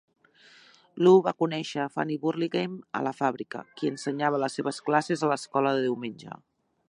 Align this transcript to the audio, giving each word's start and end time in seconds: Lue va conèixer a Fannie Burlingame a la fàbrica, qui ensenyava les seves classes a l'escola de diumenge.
Lue 1.07 1.25
va 1.27 1.33
conèixer 1.43 1.81
a 1.83 1.91
Fannie 1.97 2.21
Burlingame 2.23 2.79
a 2.99 3.03
la 3.09 3.13
fàbrica, 3.19 3.63
qui 3.81 3.93
ensenyava 3.93 4.41
les 4.45 4.59
seves 4.61 4.83
classes 4.89 5.25
a 5.29 5.33
l'escola 5.35 5.77
de 5.79 5.87
diumenge. 5.89 6.41